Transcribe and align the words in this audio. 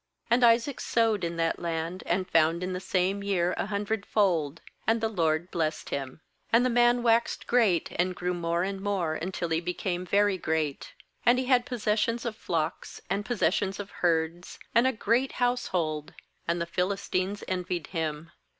^And 0.31 0.41
Isaac 0.43 0.79
sowed 0.79 1.23
in 1.23 1.35
that 1.35 1.59
land, 1.59 2.01
and 2.07 2.27
found 2.27 2.63
in 2.63 2.73
the 2.73 2.79
same 2.79 3.21
year 3.21 3.53
a 3.55 3.67
hundredfold; 3.67 4.59
and 4.87 4.99
the 4.99 5.07
LORD 5.07 5.51
blessed 5.51 5.89
Mm. 5.91 6.21
^And 6.51 6.63
the 6.63 6.71
man 6.71 7.03
waxed 7.03 7.45
great, 7.45 7.91
and 7.99 8.15
grew 8.15 8.33
more 8.33 8.63
and 8.63 8.81
more 8.81 9.13
until 9.13 9.49
he 9.49 9.61
became 9.61 10.03
very 10.07 10.39
great. 10.39 10.93
14And 11.27 11.37
he 11.37 11.45
had 11.45 11.67
possessions 11.67 12.25
of 12.25 12.35
flocks, 12.35 12.99
and 13.11 13.23
possessions 13.27 13.79
of 13.79 13.91
herds, 13.91 14.57
and 14.73 14.87
a 14.87 14.91
great 14.91 15.33
household; 15.33 16.15
and 16.47 16.59
the 16.59 16.65
Philistines 16.65 17.43
envied 17.47 17.85
him. 17.93 18.31